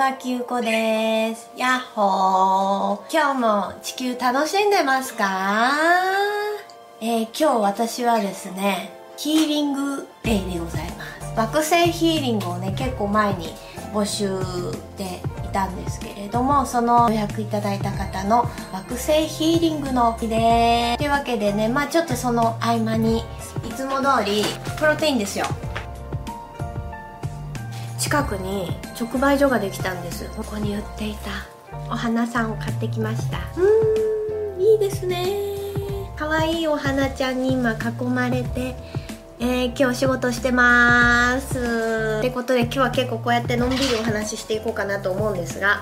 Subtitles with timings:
[0.00, 1.50] 椿ゆこです。
[1.58, 3.12] やっほー。
[3.12, 5.72] 今日も地球楽しんでますか？
[7.02, 11.38] えー今日私はですね、ヒーリングデイでございます。
[11.38, 13.48] 惑星ヒーリングをね、結構前に
[13.92, 14.30] 募集
[14.96, 20.96] でいたんですけれども、その予約いただいた方の惑星ヒーリングの日です。
[20.96, 23.22] というわけでね、まあちょっとその合間に、い
[23.76, 24.44] つも通り
[24.78, 25.44] プロテインですよ。
[27.98, 30.28] 近くに直売所ができたんです。
[30.36, 31.30] ここに売っていた。
[31.90, 33.38] お花さんを買ってきました。
[33.38, 35.50] うーんいいですね。
[36.16, 38.76] 可愛いお花ちゃんに今囲まれて
[39.38, 42.18] えー今日仕事してます。
[42.18, 45.80] ってことで今日は結構こうやってのんびりお話ししていこうかなと思うんですが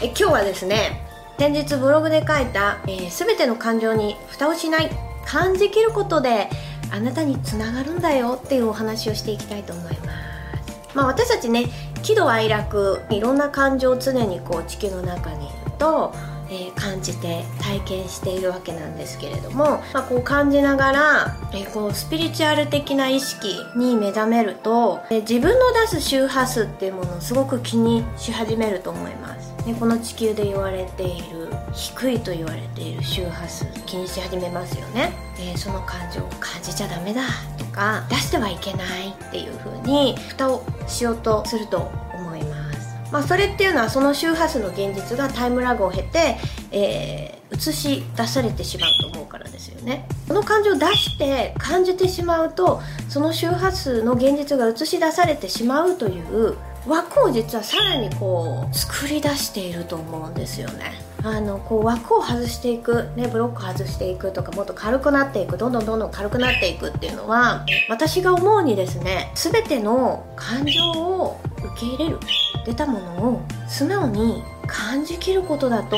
[0.00, 1.02] え今日はですね
[1.38, 4.90] 先日ブログで書いた、えー全ての感情に蓋をしない
[5.26, 6.48] 感じきることで
[6.90, 10.33] あなたにつながるんだよっていうお話をしていきたいと思います
[10.94, 11.66] まあ、私たちね
[12.02, 16.12] 喜怒哀楽いろんな感情を常にこう地球の中にいると、
[16.50, 29.54] えー感じて体験しているわけなんですけれども、まあ、こう感じながら、えーこうスピリチュアル的な意識に目覚めると、えー自分の出す周波数っていうものをすごく気にし始めると思います。
[29.66, 37.22] ね、この地球で言われている低いと言われている周波数気にし始めますよね、えーその感情を感じちゃダメだ
[37.74, 42.94] か出してはいけないっていう風に蓋をしようとすると思います。
[43.12, 46.36] まあそれっていうのはその周波数の現実がタイムラグを経て、
[46.70, 50.06] えー映し出されてしまうと思うからですよね。
[50.28, 60.92] この感情を出して感じてしまうとその周波数の現実が映し出されてしまうという枠を実はさらにこう作り出していると思うんですよね。
[61.24, 72.18] あのこう枠を外していく、ね、ブロック外していくとかもっと軽くなっていくどんどんどんどん軽くなっていくっていうのは私が思うにですね全ての感情を受け入れる
[72.66, 75.96] 出たものを素直に感じきることだと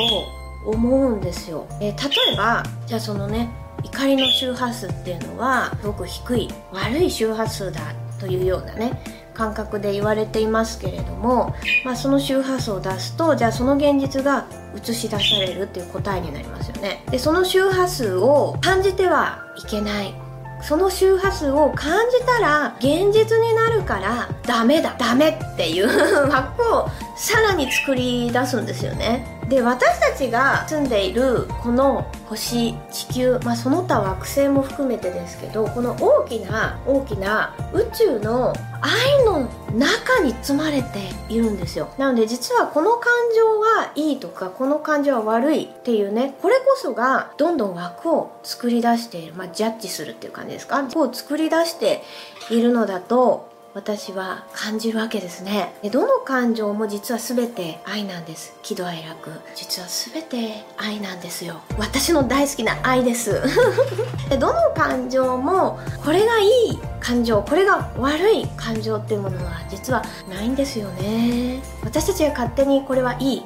[0.64, 3.50] 思うんですよ、えー例えばじゃあそのね
[3.82, 7.80] 怒りの周波数っていうのはすごく低い悪い周波数だ
[8.18, 11.54] というようなね感覚で言われていますけれども、
[11.84, 17.04] まあ、その周波数を出すとじゃあその現実が映し出されるっていう答えになりますよね。
[17.10, 20.14] でその周波数を感じてはいけない。
[20.62, 24.96] その周波数を感じたら現実になるからダメだ。
[24.98, 25.86] ダメっていう
[26.30, 29.38] 枠をさらに作り出すんですよね。
[29.48, 40.98] で私たちが住んでいるこの星地球、まあ、その他惑星も含めてですけどこの大きな大きな宇宙の愛の中に包まれて
[41.28, 41.88] いるんですよ。
[41.98, 50.86] なので実はこの感情がいいとかこの感情は悪いっていうねこれこそがどんどん枠を作り出しているまあジャッジするっていう感じですか？
[50.94, 52.02] を作り出して
[52.50, 55.74] いるのだと私は感じるわけですね。
[55.82, 58.56] でどの感情も実は全て愛なんです。
[58.62, 59.30] 喜怒哀楽。
[59.54, 61.60] 実は全て愛なんですよ。
[61.78, 63.42] 私の大好きな愛です。
[64.30, 71.60] でどの感情もこれがいい感情これが悪い感情っていうものは実はないんですよね。
[71.84, 73.44] 私たちが勝手にこれはいい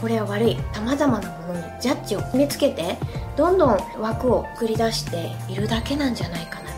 [0.00, 2.98] これは悪い様々なものにジャッジを決めつけて
[3.36, 6.71] どんどん枠を繰り出しているだけなんじゃないかな。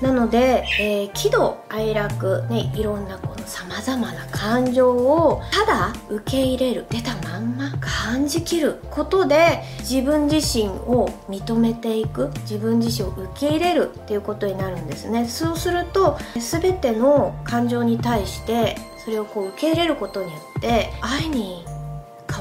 [0.00, 15.26] なので、えー喜怒哀楽ねいろんなこの様々な感情をただ受け入れる出たまんま感じきることで自分自身を認めていく自分自身を受け入れるっていうことになるんですね。
[15.26, 21.64] そうすると全ての感情に対してそれをこう受け入れることによって愛に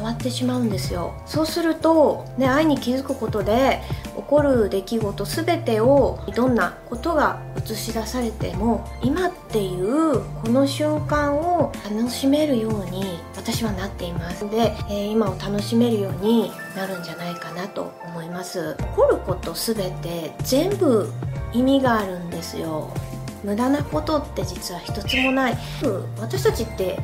[0.02, 1.14] 変わってしまうんですよ。
[1.28, 3.82] そうすると、ね、愛に気づくことで
[4.16, 14.50] 起こる出来事全てをどんなことが映し出されても今っていうこの瞬間を楽しめるように私はなっています。
[14.50, 18.76] で、えー今を楽しめるようになるんじゃないかなと思います。
[18.80, 21.12] 起こること全て全部
[21.54, 22.90] 意味があるんですよ。
[23.44, 25.58] 無駄なことって実は一つもない。
[26.20, 26.98] 私たちって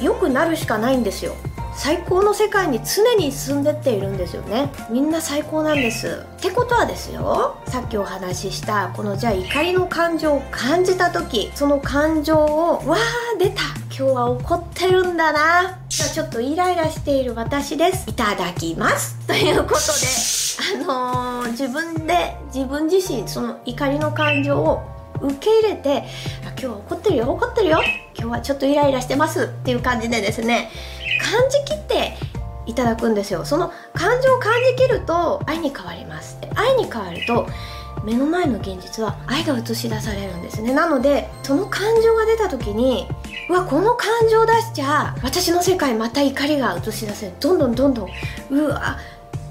[0.00, 1.34] 良くなるしかないんですよ。
[1.76, 4.70] 最高の世界に常に進んでっているんですよね。
[4.90, 6.24] みんな最高なんです。
[6.36, 13.62] ってことはですよさっきお話ししたこのじゃあ怒りの感情を感じた時その感情をわー出た。
[13.96, 15.78] 今日は怒ってるんだな。
[15.88, 18.08] じゃあちょっとイライラしている私です。
[18.08, 19.16] いただきます。
[19.26, 19.78] ということで
[20.84, 24.82] あのー自分で自分自身その怒りの感情を
[25.20, 26.04] 受け入れて
[26.42, 27.82] 今日は怒ってるよ怒ってるよ。
[28.16, 29.44] 今日はちょっとイライラしてます。
[29.44, 30.70] っていう感じでですね
[31.20, 32.16] 感じきって
[32.66, 33.44] いただくんですよ。
[33.44, 37.46] その感情を感じきると愛に変わります愛に変わると
[38.04, 40.74] 目の前の現実は愛が映し出されるんですね。
[40.74, 43.06] なのでその感情が出た時に
[43.48, 47.32] うわこの感情出しちゃ私の世界また怒りが映し出せる。
[47.40, 48.10] どんどんどんどん
[48.50, 48.98] うわ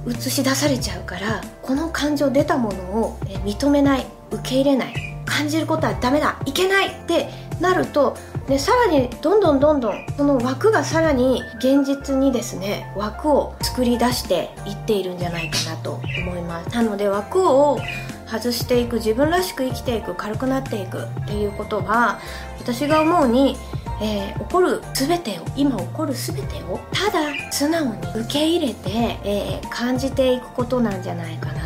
[0.07, 4.05] 映し出されちゃうからこの感情出たものを認めない。
[4.31, 5.12] 受け入れない。
[5.25, 7.29] 感じることはダメだいけないって
[7.59, 8.17] なると
[8.47, 16.75] でさらにどんどんどんどんその枠がさらに現実にですね枠を作り出していっているんじゃないかなと思います。
[16.75, 17.79] なので枠を
[18.27, 22.19] 外していく自分らしく生きていく軽くなっていくっていうことは
[22.59, 23.55] 私が思うに、
[24.01, 27.91] えー、起こる全てを今起こる全てをただ素直に
[28.21, 28.89] 受け入れて、
[29.23, 31.62] えー、感じていくことなんじゃないかな。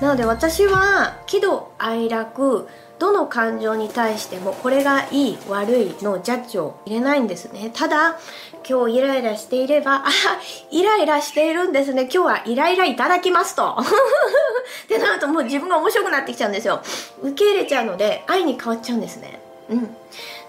[0.00, 2.68] なので私は喜怒哀楽
[2.98, 7.70] どの感情に対してもこれがいい悪いのジャッジを入れないんですね。
[7.72, 8.18] ただ
[8.68, 10.10] 今日イライラしていればあ
[10.70, 12.02] イライラしているんですね。
[12.02, 13.76] 今日はイライラいただきますと。
[14.84, 16.80] ってなるともう自分が面白くなってきちゃうんですよ。
[17.22, 19.40] 受け入れちゃうので愛に変わっちゃうんですね。
[19.70, 19.96] うん。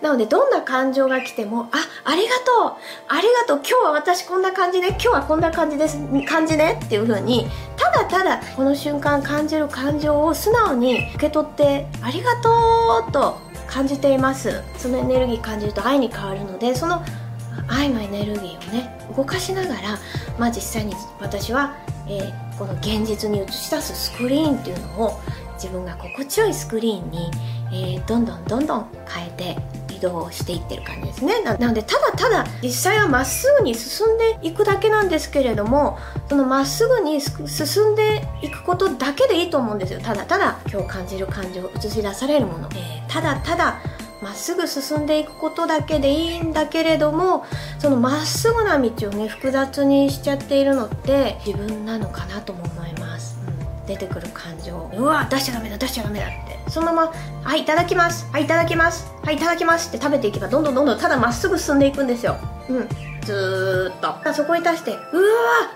[0.01, 13.38] なのでどんな感情が来てもあありがとうありがとう今日は私こんな感じね今日はこんな感じです感じねっていう風にただただこの瞬間感じる感情を素直に受け取ってありがとうと
[13.68, 14.63] 感じています。
[14.78, 17.04] そのエネルギー感じると愛に変わるのでその
[17.68, 20.00] 愛のエネルギーをね動かしながら、
[20.38, 21.75] まあ、実際に私は、
[22.07, 25.19] えー、この現実に映し出すスクリーンっていうのを
[25.54, 27.31] 自分が心地よいスクリーンに、
[27.72, 29.57] えー、どんどんどんどん変えて
[30.00, 31.42] 移動していってる感じですね。
[31.44, 36.00] なのでただただ実際はまっすぐに進んでいくだけなんですけれども
[36.30, 40.00] そのまっすぐに進んでいくことだけでいいと思うんですよ。
[40.00, 43.81] ただただ今日感じる感情映し出されるもの、えー、ただただ
[44.22, 47.45] まっすぐ進んでいくことだけでいいんだけれども
[47.80, 56.49] そのまっすぐな道をね複雑にしちゃっているのって自分なのかなとも思います、うん、出てくる感情うわ出しちゃダメだ出しちゃダメだって。
[56.69, 57.13] そのまま
[57.44, 58.27] 「はいいただきます。
[58.31, 59.12] はいいただきます。
[59.24, 62.38] はいいただきます」って食べていけばどんどんどんどんただまっすぐ進んでいくんですよ。
[62.69, 62.89] うん。
[63.21, 64.33] ずーっと。
[64.33, 65.00] そこに対してうわ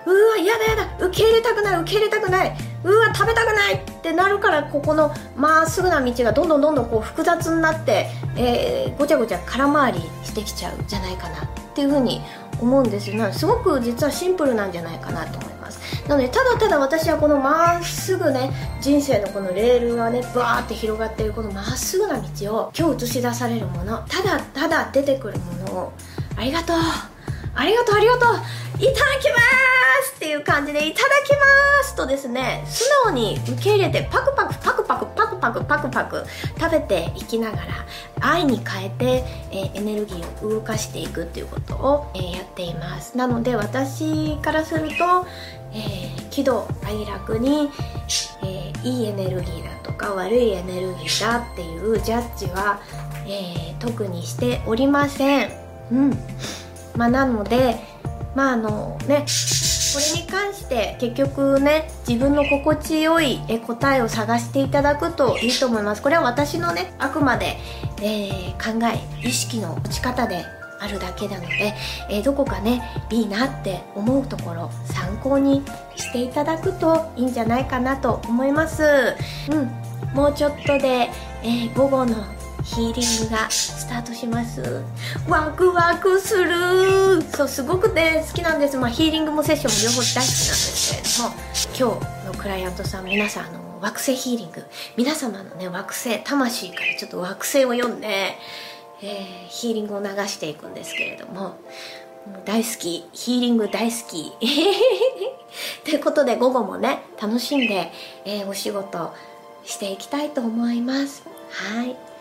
[0.05, 1.07] うわやだやだ。
[1.07, 2.55] 受け入れたくない受け入れたくない。
[2.83, 3.75] うわ食べたくない。
[3.75, 11.43] ってなるからここのまっすぐな道がどんどんどんどんこう複雑になって、えー、ごちゃごちゃ空回りしてきちゃうんじゃないかな。
[11.43, 12.21] っていうふうに
[12.61, 13.33] 思うんですよ。
[13.33, 15.52] すごく実はシンプルなんじゃないかなと思います
[16.07, 25.93] なのでただただ私はこのまっすぐね人生のこのレールがねバーって広がってるこのまっすぐな道を今日映し出されるものただただ出てくるものを
[26.35, 27.12] ありがとう。
[27.55, 28.63] ありがとうありがとう。
[28.79, 29.37] いただきま
[30.03, 36.23] すっていう感じでいただきますとですね素直に受け入れてパクパクパクパクパクパクパクパク
[36.59, 37.63] 食べていきながら
[38.19, 43.17] 愛に変えて、えー、エネルギーを動かしていくっていうことを、えー、やっています。
[43.17, 45.27] なので私からすると、
[45.73, 47.69] えー、喜怒哀楽に、
[48.43, 52.79] えいいエネルギーだとか悪いエネルギーだっていうジャッジは、
[53.27, 55.51] え特にしておりません。
[55.91, 56.17] うん。
[56.95, 57.75] まあ、なので
[58.35, 59.25] まああのね
[59.93, 66.01] これに関して結局ね自分の心地よい答えを探していただくといいと思います。
[66.01, 67.57] これは私のねあくまで、
[68.01, 70.45] えー、考え意識の持ち方で
[70.79, 71.73] あるだけなので、
[72.09, 72.81] えー、どこかね
[73.11, 75.63] いいなって思うところ参考に
[75.95, 78.83] していただくといいんじゃないかなと思います。
[79.51, 81.09] うんもうちょっとで、
[81.43, 82.15] えー、午後の
[82.63, 84.83] ヒーリングがスタートします。
[85.27, 87.21] ワクワクする。
[87.35, 94.63] そうすごくね好きなんです、まあ、ヒーリングもセッションも両方大好きなんですけれども今日のクライアントさん皆さんあの惑星ヒーリング。
[94.95, 98.07] 皆様のね惑星魂からちょっと惑星を読んで、
[99.01, 101.57] えー、ヒーリングを流していくんですけれども
[102.45, 103.05] 大好き。
[103.11, 104.31] ヒーリング大好き。
[105.83, 107.91] ということで午後もね楽しんで、
[108.23, 109.13] えー、お仕事
[109.65, 111.23] していきたいと思います。
[111.49, 112.12] はい。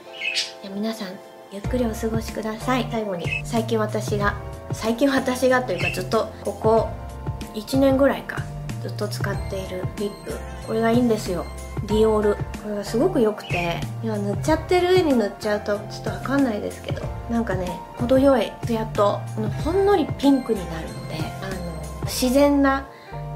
[0.75, 1.09] 皆さん
[1.53, 2.89] ゆっくりお過ごしください。
[2.91, 4.37] 最後に最近私が
[4.73, 6.89] 最近私がというかずっとここ
[7.55, 8.43] 1年ぐらいか
[8.83, 10.33] ずっと使っているリップ。
[10.67, 11.45] これがいいんですよ。
[11.87, 12.37] ディオール。
[12.63, 19.19] これがすごく良くて今塗っちゃってる上に塗っちゃうとちょっとわかんないですけどなんかね程よいツヤと
[19.65, 22.87] ほんのりピンクになるのであの自然な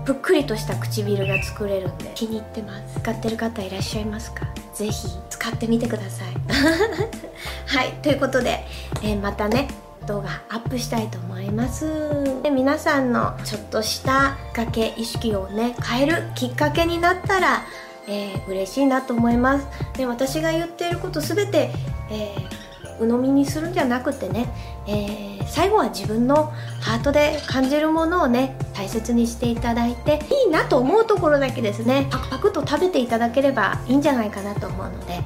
[0.05, 3.01] ぷっくりとした唇が作れるんで気に入ってます。
[3.01, 4.47] 使ってる方いらっしゃいますか？
[4.77, 6.29] ぜひ使ってみてください。
[7.67, 8.65] はいということで、
[9.03, 9.69] えー、またね
[10.07, 12.41] 動画アップしたいと思います。
[12.43, 17.63] で皆さんのちょっとしたきっかけ意識をね変えるきっかけになったら、
[18.07, 19.67] えー、嬉しいなと思います。
[19.95, 21.71] で私が言っていること全て、
[22.11, 22.67] えー
[22.99, 24.47] 鵜呑みにするんじゃなくてね、
[24.89, 35.23] えー、最後は自分のハートで感じるものをね大切にしていただいていいなと思うところだけですねパクパクと食べていただければいいんじゃないかなと思うので、はい、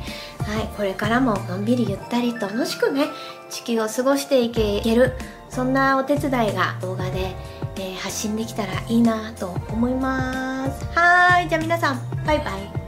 [0.76, 3.06] これからものんびりゆったり楽しくね
[3.50, 5.12] 地球を過ごしていける
[5.48, 7.34] そんなお手伝いが動画で、
[7.76, 10.84] えー、発信できたらいいなと思います。
[10.94, 12.80] はいじゃあ皆さんバイバイ。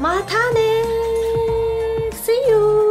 [0.00, 0.82] またね
[2.12, 2.85] See you!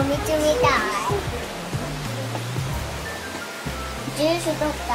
[0.00, 0.80] お水みたい。
[4.16, 4.94] 住所取った。